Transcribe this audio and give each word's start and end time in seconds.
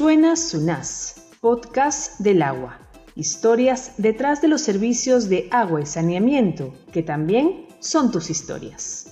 Suena 0.00 0.34
Sunás, 0.34 1.26
podcast 1.42 2.20
del 2.20 2.40
agua. 2.40 2.78
Historias 3.16 3.92
detrás 3.98 4.40
de 4.40 4.48
los 4.48 4.62
servicios 4.62 5.28
de 5.28 5.46
agua 5.50 5.82
y 5.82 5.84
saneamiento, 5.84 6.72
que 6.90 7.02
también 7.02 7.66
son 7.80 8.10
tus 8.10 8.30
historias. 8.30 9.08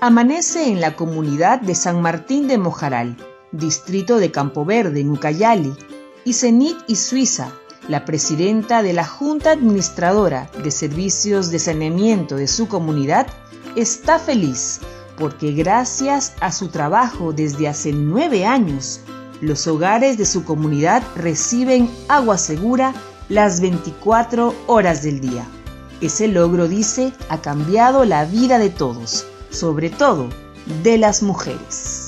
Amanece 0.00 0.70
en 0.70 0.80
la 0.80 0.96
comunidad 0.96 1.60
de 1.60 1.74
San 1.74 2.00
Martín 2.00 2.48
de 2.48 2.56
Mojaral, 2.56 3.18
distrito 3.52 4.16
de 4.16 4.30
Campo 4.30 4.64
Verde, 4.64 5.00
en 5.00 5.10
Ucayali, 5.10 5.74
y 6.24 6.32
Zenit 6.32 6.78
y 6.86 6.96
Suiza, 6.96 7.52
la 7.88 8.06
presidenta 8.06 8.82
de 8.82 8.94
la 8.94 9.04
Junta 9.04 9.50
Administradora 9.50 10.50
de 10.64 10.70
Servicios 10.70 11.50
de 11.50 11.58
Saneamiento 11.58 12.36
de 12.36 12.48
su 12.48 12.68
comunidad, 12.68 13.26
está 13.76 14.18
feliz 14.18 14.80
porque 15.16 15.52
gracias 15.52 16.34
a 16.40 16.52
su 16.52 16.68
trabajo 16.68 17.32
desde 17.32 17.68
hace 17.68 17.92
nueve 17.92 18.44
años, 18.44 19.00
los 19.40 19.66
hogares 19.66 20.18
de 20.18 20.26
su 20.26 20.44
comunidad 20.44 21.02
reciben 21.14 21.90
agua 22.08 22.38
segura 22.38 22.94
las 23.28 23.60
24 23.60 24.54
horas 24.66 25.02
del 25.02 25.20
día. 25.20 25.46
Ese 26.00 26.28
logro, 26.28 26.68
dice, 26.68 27.12
ha 27.28 27.40
cambiado 27.40 28.04
la 28.04 28.24
vida 28.24 28.58
de 28.58 28.70
todos, 28.70 29.26
sobre 29.50 29.90
todo 29.90 30.28
de 30.82 30.98
las 30.98 31.22
mujeres. 31.22 32.05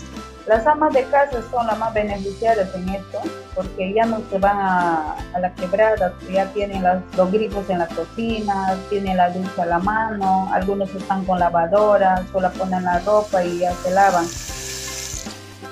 Las 0.48 0.66
amas 0.66 0.94
de 0.94 1.04
casa 1.04 1.42
son 1.50 1.66
las 1.66 1.78
más 1.78 1.92
beneficiadas 1.92 2.74
en 2.74 2.88
esto, 2.88 3.20
porque 3.54 3.92
ya 3.92 4.06
no 4.06 4.22
se 4.30 4.38
van 4.38 4.56
a, 4.58 5.16
la 5.38 5.54
quebrada, 5.54 6.14
ya 6.32 6.46
tienen 6.54 6.82
los 6.82 7.30
grifos 7.30 7.68
en 7.68 7.80
la 7.80 7.86
cocina, 7.88 8.74
tienen 8.88 9.18
la 9.18 9.28
ducha 9.28 9.64
a 9.64 9.66
la 9.66 9.78
mano, 9.78 10.48
algunos 10.50 10.88
están 10.94 11.26
con 11.26 11.38
lavadora, 11.38 12.24
solo 12.32 12.50
ponen 12.52 12.82
la 12.82 12.98
ropa 13.00 13.44
y 13.44 13.58
ya 13.58 13.74
se 13.74 13.90
lavan. 13.90 14.24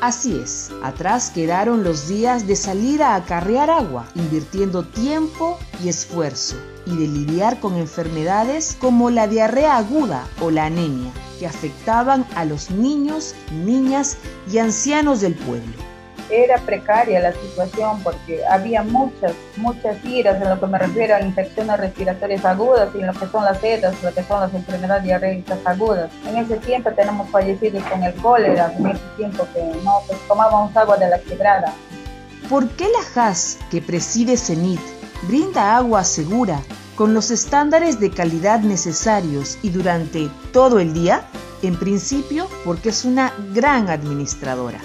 Así 0.03 0.39
es, 0.45 0.71
atrás 0.83 1.31
quedaron 1.31 1.83
los 1.83 2.07
días 2.07 2.47
de 2.47 2.55
salir 2.55 3.03
a 3.03 3.15
acarrear 3.15 3.71
agua, 3.71 4.05
invirtiendo 4.15 4.83
tiempo 4.85 5.59
y 5.83 5.89
esfuerzo, 5.89 6.57
y 6.85 6.99
de 6.99 7.09
lidiar 7.09 7.61
con 7.61 7.77
enfermedades 7.77 8.77
como 8.79 9.09
la 9.09 9.27
diarrea 9.27 9.79
aguda 9.79 10.27
o 10.43 10.51
la 10.51 10.67
anemia 10.67 11.13
que 11.39 11.47
afectaban 11.47 12.25
a 12.35 12.45
los 12.45 12.71
niños, 12.71 13.35
niñas 13.65 14.17
y 14.51 14.59
ancianos 14.59 15.21
del 15.21 15.35
pueblo. 15.35 15.73
Era 16.29 16.59
precaria 16.59 17.21
la 17.21 17.33
situación 17.33 18.03
porque 18.03 18.45
había 18.51 18.83
muchas, 18.83 19.33
muchas 19.57 20.05
iras 20.05 20.43
en 20.43 20.49
lo 20.49 20.59
que 20.59 20.67
me 20.67 20.79
refiero 20.79 21.15
a 21.15 21.21
infecciones 21.21 21.79
respiratorias 21.79 22.45
agudas 22.45 22.89
y 22.97 22.99
en 22.99 23.07
lo 23.07 23.13
que 23.13 23.27
son 23.29 23.45
las 23.45 23.61
sedas, 23.61 23.95
lo 24.03 24.13
que 24.13 24.25
son 24.25 24.41
las 24.41 24.53
enfermedades 24.53 25.05
diarreicas 25.05 25.59
agudas. 25.65 26.11
En 26.27 26.37
ese 26.37 26.57
tiempo 26.57 26.91
tenemos 26.91 27.31
fallecidos 27.31 27.85
con 27.85 28.03
el 28.03 28.13
cólera, 28.15 28.73
en 28.77 28.87
ese 28.89 29.03
tiempo 29.17 29.47
que 29.55 29.63
no 29.85 30.01
pues, 30.09 30.19
tomábamos 30.27 30.77
agua 30.77 30.97
de 30.97 31.09
la 31.09 31.19
quebrada. 31.21 31.73
¿Por 32.51 32.69
qué 32.71 32.89
la 32.89 33.05
JAS 33.15 33.59
que 33.71 33.81
preside 33.81 34.37
CENIT 34.37 34.81
brinda 35.29 35.77
agua 35.77 36.03
segura 36.03 36.61
con 36.97 37.13
los 37.15 37.31
estándares 37.31 38.01
de 38.01 38.11
calidad 38.11 38.61
necesarios 38.61 39.59
y 39.63 39.69
durante 39.69 40.29
todo 40.53 40.81
el 40.81 40.95
día? 40.95 41.29
En 41.63 41.79
principio 41.79 42.49
porque 42.65 42.89
es 42.89 43.05
una 43.05 43.33
gran 43.55 43.89
administradora. 43.89 44.81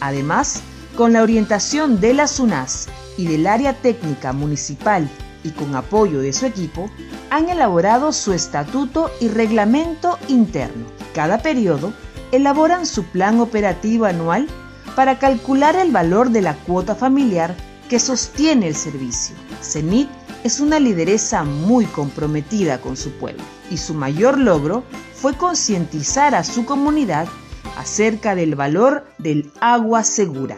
Además, 0.00 0.62
con 0.96 1.12
la 1.12 1.22
orientación 1.22 2.00
de 2.00 2.14
la 2.14 2.26
SUNAS 2.26 2.88
y 3.16 3.26
del 3.26 3.46
área 3.46 3.74
técnica 3.74 4.32
municipal 4.32 5.08
y 5.44 5.50
con 5.50 5.74
apoyo 5.74 6.20
de 6.20 6.32
su 6.32 6.46
equipo, 6.46 6.90
han 7.30 7.48
elaborado 7.48 8.12
su 8.12 8.32
estatuto 8.32 9.10
y 9.20 9.28
reglamento 9.28 10.18
interno. 10.28 10.86
Cada 11.14 11.38
periodo 11.38 11.92
elaboran 12.30 12.86
su 12.86 13.04
plan 13.04 13.40
operativo 13.40 14.06
anual 14.06 14.48
para 14.96 15.18
calcular 15.18 15.76
el 15.76 15.90
valor 15.90 16.30
de 16.30 16.42
la 16.42 16.54
cuota 16.54 16.94
familiar 16.94 17.54
que 17.88 17.98
sostiene 17.98 18.68
el 18.68 18.76
servicio. 18.76 19.34
CENIT 19.60 20.08
es 20.44 20.60
una 20.60 20.80
lideresa 20.80 21.44
muy 21.44 21.84
comprometida 21.86 22.80
con 22.80 22.96
su 22.96 23.12
pueblo 23.12 23.42
y 23.70 23.76
su 23.76 23.94
mayor 23.94 24.38
logro 24.38 24.84
fue 25.14 25.34
concientizar 25.34 26.34
a 26.34 26.44
su 26.44 26.64
comunidad 26.64 27.28
acerca 27.78 28.34
del 28.34 28.54
valor 28.54 29.04
del 29.18 29.50
agua 29.60 30.02
segura, 30.04 30.56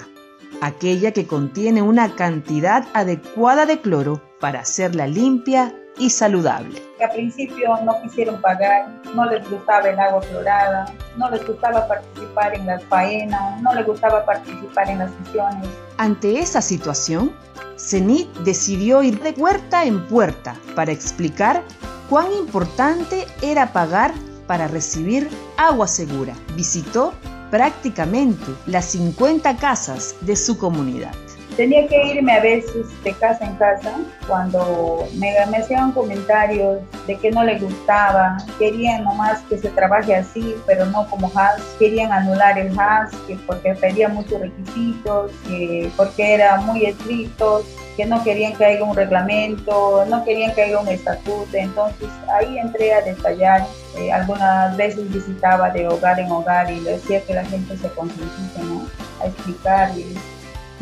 aquella 0.61 1.13
que 1.13 1.27
contiene 1.27 1.83
una 1.83 2.15
cantidad 2.17 2.87
adecuada 2.95 3.67
de 3.67 3.81
cloro 3.81 4.23
para 4.41 4.61
hacerla 4.61 5.07
limpia 5.07 5.75
y 5.99 6.11
saludable. 6.11 6.83
Al 7.03 7.11
principio 7.11 7.77
no 7.85 8.01
quisieron 8.03 8.41
pagar, 8.41 8.89
no 9.15 9.25
les 9.27 9.49
gustaba 9.49 9.89
el 9.89 9.99
agua 9.99 10.21
clorada, 10.23 10.87
no 11.17 11.31
les 11.31 11.47
gustaba 11.47 11.87
participar 11.87 12.55
en 12.55 12.67
las 12.67 12.83
faenas, 12.85 13.61
no 13.63 13.75
les 13.75 13.87
gustaba 13.87 14.25
participar 14.25 14.91
en 14.91 14.99
las 14.99 15.11
sesiones. 15.25 15.69
Ante 15.99 16.39
esa 16.39 16.61
situación, 16.61 17.33
Zenit 17.79 18.29
decidió 18.39 19.03
ir 19.03 19.21
de 19.21 19.33
puerta 19.33 19.85
en 19.85 20.07
puerta 20.07 20.57
para 20.75 20.93
explicar 20.93 21.63
cuán 22.09 22.33
importante 22.33 23.27
era 23.43 23.73
pagar 23.73 24.13
para 24.47 24.69
recibir 24.69 25.29
agua 25.57 25.89
segura. 25.89 26.35
Visitó 26.55 27.15
prácticamente 27.51 28.45
las 28.67 28.87
50 28.87 29.57
casas 29.57 30.17
de 30.21 30.37
su 30.37 30.59
comunidad. 30.59 31.15
Tenía 31.57 31.87
que 31.87 32.15
irme 32.15 32.33
a 32.33 32.41
veces 32.41 32.87
de 33.05 33.13
casa 33.13 33.45
en 33.45 33.55
casa 33.57 33.95
cuando 34.27 35.07
me, 35.15 35.33
me 35.51 35.59
hacían 35.59 35.93
comentarios 35.93 36.81
de 37.07 37.17
que 37.17 37.31
no 37.31 37.45
le 37.45 37.59
gustaba, 37.59 38.39
querían 38.59 39.05
nomás 39.05 39.41
que 39.43 39.59
se 39.59 39.69
trabaje 39.71 40.17
así, 40.17 40.57
pero 40.67 40.87
no 40.87 41.09
como 41.09 41.31
HAS, 41.33 41.63
querían 41.79 42.11
anular 42.11 42.59
el 42.59 42.77
HAS 42.77 43.13
que 43.29 43.37
porque 43.47 43.75
pedía 43.75 44.09
muchos 44.09 44.41
requisitos, 44.41 45.31
que 45.47 45.91
porque 45.97 46.35
era 46.35 46.57
muy 46.57 46.87
estrictos, 46.87 47.65
que 47.97 48.05
no 48.05 48.25
querían 48.25 48.55
que 48.55 48.65
haya 48.65 48.83
un 48.83 48.97
reglamento, 48.97 50.05
no 50.07 50.25
querían 50.25 50.53
que 50.55 50.63
haya 50.63 50.81
un 50.81 50.89
estatuto, 50.89 51.47
entonces 51.53 52.09
ahí 52.37 52.59
entré 52.59 52.93
a 52.95 53.03
detallar, 53.03 53.65
eh, 53.97 54.11
algunas 54.13 54.77
veces 54.77 55.09
visitaba 55.13 55.71
de 55.71 55.87
hogar 55.87 56.19
en 56.19 56.33
hogar 56.33 56.69
y 56.71 56.81
decía 56.81 57.23
que 57.23 57.35
la 57.35 57.45
gente 57.45 57.77
se 57.77 57.89
concientice, 57.91 58.61
¿no? 58.65 58.87
a 59.23 59.27
explicarles 59.27 60.34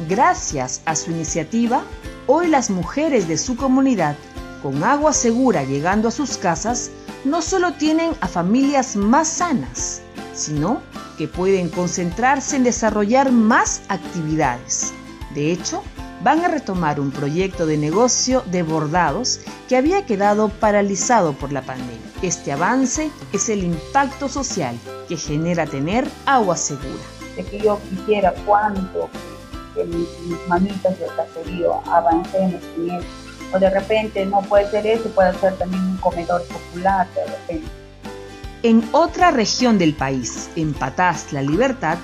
Gracias 0.09 0.81
a 0.87 0.97
su 0.97 1.11
iniciativa, 1.11 1.83
hoy 2.27 2.49
las 2.49 2.71
mujeres 2.71 3.29
de 3.29 3.37
su 3.37 3.57
comunidad, 3.57 4.17
con 4.63 4.83
agua 4.85 5.13
segura 5.13 5.65
llegando 5.65 6.09
a 6.09 6.13
sus 6.13 6.39
casas, 6.39 6.91
no 7.25 7.43
solo 7.43 7.75
tienen 7.75 8.13
a 8.21 8.29
familias 8.29 8.97
más 8.97 9.29
sanas, 9.29 10.01
sino 10.35 10.81
que 11.19 11.29
pueden 11.29 11.69
concentrarse 11.69 12.57
en 12.57 12.65
desarrollar 12.65 13.33
más 13.33 13.83
actividades. 13.89 14.95
De 15.35 15.53
hecho, 15.53 15.83
van 16.23 16.45
a 16.45 16.49
retomar 16.49 16.99
un 16.99 17.11
proyecto 17.11 17.67
de 17.67 17.77
negocio 17.77 18.43
de 18.51 18.63
bordados 18.63 19.41
que 19.69 19.77
había 19.77 20.07
quedado 20.07 20.49
paralizado 20.49 21.35
por 21.35 21.53
la 21.53 21.63
pandemia. 21.63 22.01
Este 22.23 22.53
avance 22.53 23.11
es 23.33 23.49
el 23.51 23.63
impacto 23.63 24.29
social 24.29 24.75
que 25.09 25.17
genera 25.17 25.67
tener 25.67 26.09
agua 26.25 26.57
segura. 26.57 27.03
De 27.37 27.45
que 27.45 27.59
yo 27.59 27.81
quisiera 27.91 28.35
cuánto 28.47 29.11
que 29.75 29.85
mis, 29.85 30.09
mamitas 30.49 30.99
del 30.99 31.11
caserío 31.15 31.81
avancen 31.87 32.59
en 32.77 33.01
O 33.53 33.59
de 33.59 33.71
repente 33.71 34.25
no 34.27 34.41
puede 34.43 34.71
ser 34.71 34.87
eso, 34.87 35.09
puede 35.11 35.37
ser 35.39 35.55
también 35.57 35.83
un 35.83 35.97
comedor 35.99 36.43
popular 36.45 37.07
de 37.15 37.25
repente. 37.25 37.69
En 38.63 38.89
otra 38.93 39.31
región 39.31 39.79
del 39.79 39.95
país, 39.95 40.49
en 40.57 40.73
Patás, 40.73 41.33
La 41.33 41.43
Libertad, 41.43 41.99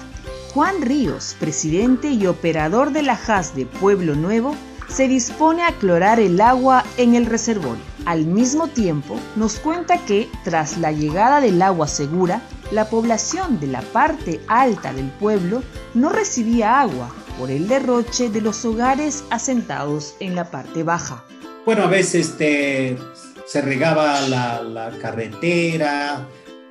Juan 0.52 0.82
Ríos, 0.82 1.36
presidente 1.38 2.10
y 2.10 2.26
operador 2.26 2.90
de 2.90 3.02
la 3.02 3.16
JAS 3.16 3.54
de 3.54 3.64
Pueblo 3.64 4.14
Nuevo, 4.16 4.56
se 4.88 5.06
dispone 5.06 5.62
a 5.62 5.72
clorar 5.72 6.18
el 6.18 6.40
agua 6.40 6.84
en 6.96 7.14
el 7.14 7.26
reservorio. 7.26 7.84
Al 8.06 8.24
mismo 8.24 8.68
tiempo, 8.68 9.16
nos 9.36 9.58
cuenta 9.58 9.98
que, 9.98 10.28
tras 10.44 10.78
la 10.78 10.90
llegada 10.90 11.40
del 11.40 11.60
agua 11.62 11.86
segura, 11.86 12.40
la 12.72 12.86
población 12.86 13.60
de 13.60 13.66
la 13.68 13.82
parte 13.82 14.40
alta 14.48 14.92
del 14.92 15.10
pueblo 15.10 15.62
no 15.94 16.08
recibía 16.08 16.80
agua 16.80 17.10
por 17.38 17.50
el 17.50 17.68
derroche 17.68 18.28
de 18.30 18.40
los 18.40 18.64
hogares 18.64 19.24
asentados 19.30 20.16
en 20.20 20.34
la 20.34 20.50
parte 20.50 20.82
baja. 20.82 21.24
Bueno, 21.64 21.84
a 21.84 21.86
veces 21.86 22.30
este, 22.30 22.98
se 23.46 23.60
regaba 23.62 24.20
la, 24.22 24.90
carretera, 25.00 26.26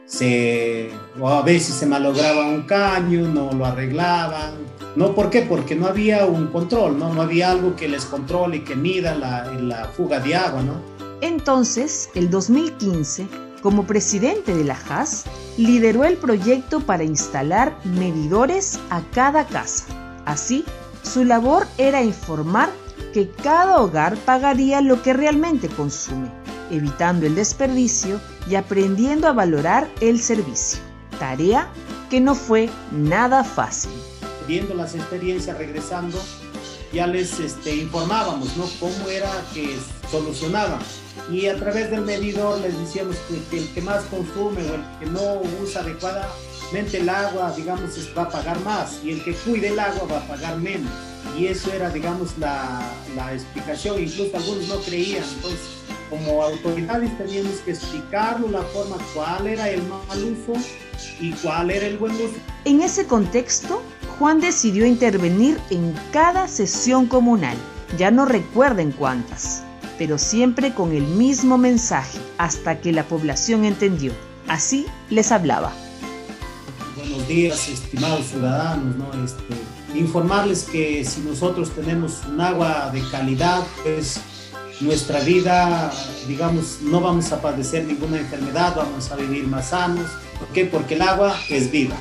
se, 0.05 0.89
o 1.19 1.29
a 1.29 1.41
veces 1.41 1.75
se 1.75 1.85
malograba 1.85 2.47
un 2.47 2.63
caño, 2.63 3.27
no 3.27 3.51
lo 3.53 3.65
arreglaban. 3.65 4.67
¿No? 4.95 5.13
¿Por 5.13 5.29
qué? 5.29 5.43
Porque 5.43 5.75
no 5.75 5.85
había 5.85 6.25
un 6.25 6.47
control, 6.47 6.97
¿no? 6.97 7.13
No 7.13 7.21
había 7.21 7.51
algo 7.51 7.75
que 7.75 7.87
les 7.87 8.03
controle 8.05 8.57
y 8.57 8.59
que 8.61 8.75
mida 8.75 9.13
la, 9.13 9.45
la 9.45 9.85
fuga 9.85 10.19
de 10.19 10.35
agua, 10.35 10.63
¿no? 10.63 10.73
Entonces, 11.21 12.09
el 12.15 12.31
2015, 12.31 13.27
como 13.61 13.85
presidente 13.85 14.55
de 14.55 14.63
la 14.63 14.73
JAS, 14.73 15.25
lideró 15.57 16.03
el 16.03 16.17
proyecto 16.17 16.79
para 16.79 17.03
instalar 17.03 17.77
medidores 17.83 18.79
a 18.89 19.01
cada 19.13 19.45
casa. 19.45 19.85
Así, 20.27 20.65
su 21.03 21.23
labor 21.23 21.65
era 21.77 22.03
informar 22.03 22.69
que 23.13 23.29
cada 23.31 23.77
hogar 23.81 24.17
pagaría 24.17 24.81
lo 24.81 25.01
que 25.01 25.13
realmente 25.13 25.69
consume, 25.69 26.29
evitando 26.69 27.25
el 27.25 27.33
desperdicio 27.33 28.19
y 28.49 28.55
aprendiendo 28.55 29.29
a 29.29 29.31
valorar 29.31 29.87
el 30.01 30.19
servicio. 30.19 30.81
tarea 31.17 31.69
que 32.09 32.19
no 32.19 32.35
fue 32.35 32.69
nada 32.91 33.45
fácil. 33.45 33.91
Viendo 34.49 34.73
las 34.73 34.95
experiencias 34.95 35.57
regresando, 35.57 36.19
ya 36.91 37.07
les 37.07 37.39
este, 37.39 37.77
informábamos, 37.77 38.57
¿no? 38.57 38.65
Cómo 38.81 39.07
era 39.09 39.31
que 39.53 39.77
solucionaban. 40.11 40.79
Y 41.31 41.47
a 41.47 41.55
través 41.55 41.89
del 41.89 42.01
medidor 42.01 42.59
les 42.59 42.77
decíamos 42.77 43.15
que, 43.49 43.59
el 43.59 43.73
que 43.73 43.81
más 43.81 44.03
consume 44.05 44.61
o 44.69 44.75
el 44.75 44.83
que 44.99 45.05
no 45.05 45.41
usa 45.63 45.83
adecuadamente 46.67 46.97
el 46.97 47.09
agua, 47.09 47.53
digamos, 47.55 48.17
va 48.17 48.23
a 48.23 48.29
pagar 48.29 48.59
más 48.61 48.99
y 49.03 49.11
el 49.11 49.23
que 49.23 49.33
cuide 49.33 49.69
el 49.69 49.79
agua 49.79 50.07
va 50.11 50.17
a 50.17 50.27
pagar 50.27 50.57
menos. 50.57 50.91
Y 51.37 51.47
eso 51.47 51.71
era, 51.71 51.89
digamos, 51.89 52.37
la, 52.37 52.81
la 53.15 53.33
explicación. 53.33 54.01
Incluso 54.01 54.35
algunos 54.35 54.67
no 54.67 54.77
creían. 54.81 55.23
Entonces, 55.35 55.59
como 56.09 56.43
autoridades 56.43 57.17
teníamos 57.17 57.55
que 57.65 57.71
explicarlo 57.71 58.49
la 58.49 58.61
forma 58.61 58.97
cuál 59.13 59.47
era 59.47 59.69
el 59.69 59.83
mal 59.83 60.23
uso 60.23 60.53
y 61.19 61.31
cuál 61.33 61.71
era 61.71 61.85
el 61.85 61.97
buen 61.97 62.13
uso. 62.15 62.35
En 62.65 62.81
ese 62.81 63.05
contexto, 63.05 63.81
Juan 64.17 64.39
decidió 64.39 64.85
intervenir 64.85 65.59
en 65.69 65.93
cada 66.11 66.47
sesión 66.47 67.07
comunal. 67.07 67.57
Ya 67.97 68.11
no 68.11 68.25
recuerden 68.25 68.91
cuántas 68.91 69.63
pero 69.97 70.19
siempre 70.19 70.75
con 70.75 70.91
el 70.91 71.03
mismo 71.07 71.57
mensaje, 71.57 72.19
hasta 72.37 72.79
que 72.79 72.91
la 72.91 73.03
población 73.03 73.65
entendió. 73.65 74.11
Así 74.47 74.85
les 75.09 75.31
hablaba. 75.31 75.73
Buenos 77.09 77.27
días, 77.29 77.69
estimados 77.69 78.25
ciudadanos. 78.25 78.95
Este, 79.23 79.97
informarles 79.97 80.63
que 80.63 81.05
si 81.05 81.21
nosotros 81.21 81.71
tenemos 81.71 82.25
un 82.25 82.41
agua 82.41 82.89
de 82.91 83.01
calidad, 83.09 83.63
pues 83.81 84.19
nuestra 84.81 85.21
vida, 85.21 85.89
digamos, 86.27 86.79
no 86.81 86.99
vamos 86.99 87.31
a 87.31 87.41
padecer 87.41 87.85
ninguna 87.85 88.19
enfermedad, 88.19 88.75
vamos 88.75 89.09
a 89.09 89.15
vivir 89.15 89.47
más 89.47 89.69
sanos. 89.69 90.05
¿Por 90.37 90.49
qué? 90.49 90.65
Porque 90.65 90.95
el 90.95 91.01
agua 91.01 91.33
es 91.49 91.71
vida. 91.71 91.95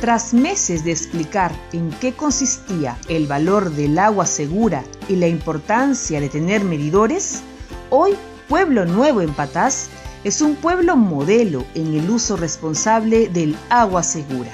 Tras 0.00 0.32
meses 0.32 0.84
de 0.84 0.92
explicar 0.92 1.52
en 1.72 1.90
qué 1.90 2.12
consistía 2.12 2.96
el 3.08 3.26
valor 3.26 3.72
del 3.72 3.98
agua 3.98 4.24
segura 4.24 4.84
y 5.08 5.16
la 5.16 5.26
importancia 5.26 6.20
de 6.20 6.28
tener 6.28 6.62
medidores, 6.62 7.42
hoy 7.90 8.14
Pueblo 8.48 8.86
Nuevo 8.86 9.20
en 9.20 9.34
Patás 9.34 9.90
es 10.24 10.40
un 10.40 10.56
pueblo 10.56 10.96
modelo 10.96 11.64
en 11.74 11.94
el 11.94 12.10
uso 12.10 12.36
responsable 12.36 13.28
del 13.28 13.56
agua 13.70 14.02
segura. 14.02 14.52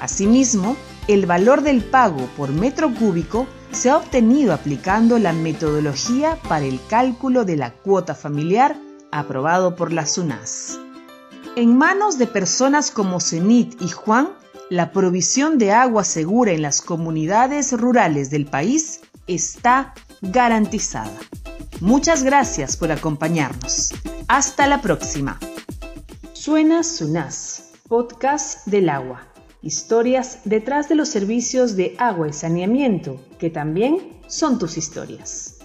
Asimismo, 0.00 0.76
el 1.08 1.26
valor 1.26 1.62
del 1.62 1.82
pago 1.82 2.28
por 2.36 2.50
metro 2.50 2.92
cúbico 2.94 3.46
se 3.72 3.90
ha 3.90 3.96
obtenido 3.96 4.52
aplicando 4.52 5.18
la 5.18 5.32
metodología 5.32 6.38
para 6.48 6.64
el 6.64 6.80
cálculo 6.88 7.44
de 7.44 7.56
la 7.56 7.72
cuota 7.72 8.14
familiar 8.14 8.76
aprobado 9.12 9.76
por 9.76 9.92
la 9.92 10.06
SUNAS. 10.06 10.78
En 11.56 11.76
manos 11.76 12.18
de 12.18 12.26
personas 12.26 12.90
como 12.90 13.20
Zenit 13.20 13.80
y 13.80 13.88
Juan, 13.88 14.30
la 14.68 14.92
provisión 14.92 15.58
de 15.58 15.72
agua 15.72 16.04
segura 16.04 16.52
en 16.52 16.62
las 16.62 16.80
comunidades 16.82 17.72
rurales 17.72 18.30
del 18.30 18.46
país 18.46 19.00
está 19.26 19.94
garantizada. 20.20 21.16
Muchas 21.80 22.24
gracias 22.24 22.76
por 22.76 22.90
acompañarnos. 22.90 23.92
Hasta 24.28 24.66
la 24.66 24.82
próxima. 24.82 25.38
Suena 26.32 26.82
Sunas, 26.82 27.70
podcast 27.88 28.66
del 28.66 28.88
agua. 28.88 29.22
Historias 29.62 30.40
detrás 30.44 30.88
de 30.88 30.96
los 30.96 31.08
servicios 31.08 31.76
de 31.76 31.94
agua 31.98 32.26
y 32.26 32.32
saneamiento, 32.32 33.20
que 33.38 33.50
también 33.50 34.18
son 34.26 34.58
tus 34.58 34.78
historias. 34.78 35.55